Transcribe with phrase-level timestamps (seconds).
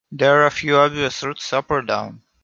[0.11, 2.23] There are few obvious routes up or down.